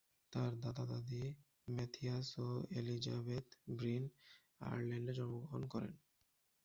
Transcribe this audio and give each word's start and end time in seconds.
তার 0.33 0.51
দাদা-দাদী 0.59 1.23
ম্যাথিয়াস 1.67 2.27
ও 2.39 2.47
এলিজাবেথ 2.71 3.47
ব্রিন 3.77 4.03
আয়ারল্যান্ডে 4.61 5.13
জন্মগ্রহণ 5.13 5.63
করেন। 5.67 5.93